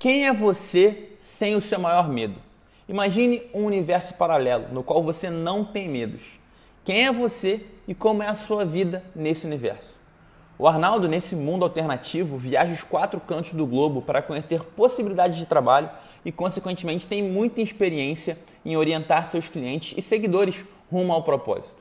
Quem 0.00 0.26
é 0.26 0.32
você 0.32 1.10
sem 1.18 1.54
o 1.54 1.60
seu 1.60 1.78
maior 1.78 2.08
medo? 2.08 2.36
Imagine 2.88 3.42
um 3.52 3.66
universo 3.66 4.14
paralelo 4.14 4.68
no 4.72 4.82
qual 4.82 5.02
você 5.02 5.28
não 5.28 5.62
tem 5.62 5.90
medos. 5.90 6.22
Quem 6.82 7.06
é 7.06 7.12
você 7.12 7.66
e 7.86 7.94
como 7.94 8.22
é 8.22 8.26
a 8.26 8.34
sua 8.34 8.64
vida 8.64 9.04
nesse 9.14 9.44
universo? 9.44 10.00
O 10.58 10.66
Arnaldo, 10.66 11.06
nesse 11.06 11.36
mundo 11.36 11.66
alternativo, 11.66 12.38
viaja 12.38 12.72
os 12.72 12.82
quatro 12.82 13.20
cantos 13.20 13.52
do 13.52 13.66
globo 13.66 14.00
para 14.00 14.22
conhecer 14.22 14.62
possibilidades 14.74 15.36
de 15.36 15.44
trabalho 15.44 15.90
e, 16.24 16.32
consequentemente, 16.32 17.06
tem 17.06 17.22
muita 17.22 17.60
experiência 17.60 18.38
em 18.64 18.78
orientar 18.78 19.26
seus 19.26 19.50
clientes 19.50 19.98
e 19.98 20.00
seguidores 20.00 20.64
rumo 20.90 21.12
ao 21.12 21.24
propósito. 21.24 21.76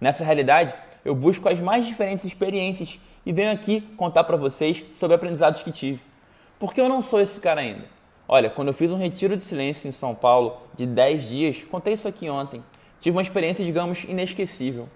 Nessa 0.00 0.24
realidade, 0.24 0.72
eu 1.04 1.12
busco 1.12 1.48
as 1.48 1.58
mais 1.58 1.84
diferentes 1.84 2.24
experiências 2.24 3.00
e 3.26 3.32
venho 3.32 3.50
aqui 3.50 3.80
contar 3.96 4.22
para 4.22 4.36
vocês 4.36 4.84
sobre 4.94 5.16
aprendizados 5.16 5.60
que 5.60 5.72
tive. 5.72 6.13
Porque 6.64 6.80
eu 6.80 6.88
não 6.88 7.02
sou 7.02 7.20
esse 7.20 7.38
cara 7.38 7.60
ainda. 7.60 7.84
Olha, 8.26 8.48
quando 8.48 8.68
eu 8.68 8.72
fiz 8.72 8.90
um 8.90 8.96
retiro 8.96 9.36
de 9.36 9.44
silêncio 9.44 9.86
em 9.86 9.92
São 9.92 10.14
Paulo 10.14 10.56
de 10.74 10.86
10 10.86 11.28
dias, 11.28 11.62
contei 11.70 11.92
isso 11.92 12.08
aqui 12.08 12.30
ontem, 12.30 12.64
tive 13.02 13.14
uma 13.14 13.20
experiência, 13.20 13.62
digamos, 13.62 14.04
inesquecível. 14.04 14.88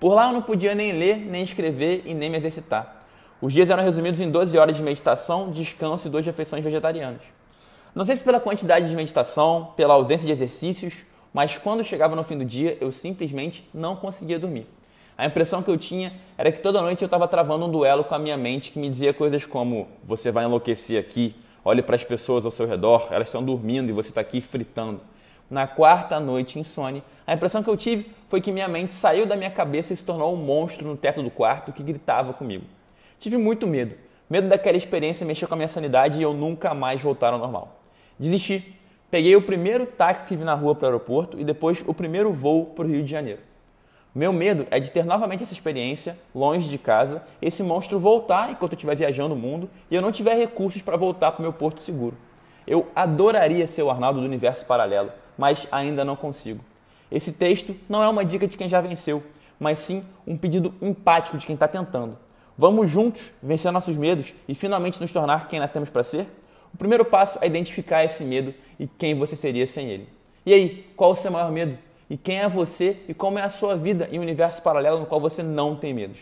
Por 0.00 0.14
lá 0.14 0.26
eu 0.26 0.32
não 0.32 0.42
podia 0.42 0.74
nem 0.74 0.90
ler, 0.90 1.18
nem 1.18 1.44
escrever 1.44 2.02
e 2.04 2.12
nem 2.12 2.28
me 2.28 2.36
exercitar. 2.36 3.04
Os 3.40 3.52
dias 3.52 3.70
eram 3.70 3.84
resumidos 3.84 4.20
em 4.20 4.28
12 4.32 4.58
horas 4.58 4.76
de 4.76 4.82
meditação, 4.82 5.48
descanso 5.52 6.08
e 6.08 6.10
duas 6.10 6.26
refeições 6.26 6.64
vegetarianas. 6.64 7.22
Não 7.94 8.04
sei 8.04 8.16
se 8.16 8.24
pela 8.24 8.40
quantidade 8.40 8.88
de 8.88 8.96
meditação, 8.96 9.72
pela 9.76 9.94
ausência 9.94 10.26
de 10.26 10.32
exercícios, 10.32 11.06
mas 11.32 11.56
quando 11.56 11.84
chegava 11.84 12.16
no 12.16 12.24
fim 12.24 12.36
do 12.36 12.44
dia, 12.44 12.76
eu 12.80 12.90
simplesmente 12.90 13.64
não 13.72 13.94
conseguia 13.94 14.40
dormir. 14.40 14.66
A 15.22 15.26
impressão 15.26 15.62
que 15.62 15.70
eu 15.70 15.78
tinha 15.78 16.14
era 16.36 16.50
que 16.50 16.58
toda 16.58 16.82
noite 16.82 17.00
eu 17.00 17.06
estava 17.06 17.28
travando 17.28 17.66
um 17.66 17.70
duelo 17.70 18.02
com 18.02 18.12
a 18.12 18.18
minha 18.18 18.36
mente 18.36 18.72
que 18.72 18.78
me 18.80 18.90
dizia 18.90 19.14
coisas 19.14 19.46
como: 19.46 19.86
você 20.02 20.32
vai 20.32 20.46
enlouquecer 20.46 20.98
aqui, 20.98 21.36
olhe 21.64 21.80
para 21.80 21.94
as 21.94 22.02
pessoas 22.02 22.44
ao 22.44 22.50
seu 22.50 22.66
redor, 22.66 23.06
elas 23.08 23.28
estão 23.28 23.40
dormindo 23.40 23.88
e 23.88 23.92
você 23.92 24.08
está 24.08 24.20
aqui 24.20 24.40
fritando. 24.40 25.00
Na 25.48 25.64
quarta 25.68 26.18
noite 26.18 26.58
insone, 26.58 27.04
a 27.24 27.34
impressão 27.34 27.62
que 27.62 27.70
eu 27.70 27.76
tive 27.76 28.10
foi 28.26 28.40
que 28.40 28.50
minha 28.50 28.66
mente 28.66 28.94
saiu 28.94 29.24
da 29.24 29.36
minha 29.36 29.52
cabeça 29.52 29.92
e 29.92 29.96
se 29.96 30.04
tornou 30.04 30.34
um 30.34 30.36
monstro 30.36 30.88
no 30.88 30.96
teto 30.96 31.22
do 31.22 31.30
quarto 31.30 31.72
que 31.72 31.84
gritava 31.84 32.32
comigo. 32.32 32.64
Tive 33.20 33.36
muito 33.36 33.64
medo. 33.64 33.94
Medo 34.28 34.48
daquela 34.48 34.76
experiência 34.76 35.24
mexer 35.24 35.46
com 35.46 35.54
a 35.54 35.56
minha 35.56 35.68
sanidade 35.68 36.18
e 36.18 36.22
eu 36.24 36.34
nunca 36.34 36.74
mais 36.74 37.00
voltar 37.00 37.32
ao 37.32 37.38
normal. 37.38 37.80
Desisti. 38.18 38.76
Peguei 39.08 39.36
o 39.36 39.42
primeiro 39.42 39.86
táxi 39.86 40.26
que 40.26 40.34
vi 40.34 40.42
na 40.42 40.54
rua 40.54 40.74
para 40.74 40.86
o 40.86 40.88
aeroporto 40.88 41.38
e 41.38 41.44
depois 41.44 41.80
o 41.86 41.94
primeiro 41.94 42.32
voo 42.32 42.66
para 42.74 42.86
o 42.86 42.88
Rio 42.88 43.04
de 43.04 43.10
Janeiro. 43.12 43.51
Meu 44.14 44.30
medo 44.30 44.66
é 44.70 44.78
de 44.78 44.90
ter 44.90 45.06
novamente 45.06 45.42
essa 45.42 45.54
experiência, 45.54 46.18
longe 46.34 46.68
de 46.68 46.76
casa, 46.76 47.22
esse 47.40 47.62
monstro 47.62 47.98
voltar 47.98 48.50
enquanto 48.50 48.72
eu 48.72 48.76
estiver 48.76 48.94
viajando 48.94 49.34
o 49.34 49.38
mundo 49.38 49.70
e 49.90 49.94
eu 49.94 50.02
não 50.02 50.12
tiver 50.12 50.34
recursos 50.34 50.82
para 50.82 50.98
voltar 50.98 51.32
para 51.32 51.38
o 51.38 51.42
meu 51.42 51.52
porto 51.52 51.80
seguro. 51.80 52.14
Eu 52.66 52.88
adoraria 52.94 53.66
ser 53.66 53.82
o 53.82 53.90
Arnaldo 53.90 54.20
do 54.20 54.26
universo 54.26 54.66
paralelo, 54.66 55.10
mas 55.38 55.66
ainda 55.72 56.04
não 56.04 56.14
consigo. 56.14 56.62
Esse 57.10 57.32
texto 57.32 57.74
não 57.88 58.02
é 58.02 58.08
uma 58.08 58.22
dica 58.22 58.46
de 58.46 58.56
quem 58.56 58.68
já 58.68 58.82
venceu, 58.82 59.22
mas 59.58 59.78
sim 59.78 60.04
um 60.26 60.36
pedido 60.36 60.74
empático 60.82 61.38
de 61.38 61.46
quem 61.46 61.54
está 61.54 61.66
tentando. 61.66 62.18
Vamos 62.56 62.90
juntos 62.90 63.32
vencer 63.42 63.72
nossos 63.72 63.96
medos 63.96 64.34
e 64.46 64.54
finalmente 64.54 65.00
nos 65.00 65.10
tornar 65.10 65.48
quem 65.48 65.58
nascemos 65.58 65.88
para 65.88 66.02
ser? 66.02 66.26
O 66.74 66.76
primeiro 66.76 67.04
passo 67.04 67.38
é 67.40 67.46
identificar 67.46 68.04
esse 68.04 68.24
medo 68.24 68.52
e 68.78 68.86
quem 68.86 69.18
você 69.18 69.36
seria 69.36 69.66
sem 69.66 69.88
ele. 69.88 70.08
E 70.44 70.52
aí, 70.52 70.86
qual 70.96 71.12
o 71.12 71.14
seu 71.14 71.30
maior 71.30 71.50
medo? 71.50 71.78
E 72.12 72.16
quem 72.18 72.40
é 72.40 72.46
você 72.46 72.98
e 73.08 73.14
como 73.14 73.38
é 73.38 73.42
a 73.42 73.48
sua 73.48 73.74
vida 73.74 74.06
em 74.12 74.18
um 74.18 74.22
universo 74.22 74.60
paralelo 74.60 75.00
no 75.00 75.06
qual 75.06 75.18
você 75.18 75.42
não 75.42 75.74
tem 75.74 75.94
medos. 75.94 76.18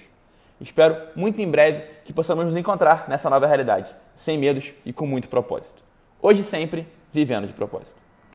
Espero 0.61 0.97
muito 1.17 1.43
em 1.43 1.51
breve 1.51 1.83
que 2.05 2.13
possamos 2.13 2.45
nos 2.45 2.55
encontrar 2.55 3.09
nessa 3.09 3.29
nova 3.29 3.45
realidade, 3.45 3.93
sem 4.15 4.39
medos 4.39 4.73
e 4.87 4.93
com 4.93 5.05
muito 5.05 5.29
propósito. 5.29 5.83
Hoje 6.23 6.45
sempre, 6.45 6.87
vivendo 7.13 7.49
de 7.49 7.53
propósito. 7.53 8.00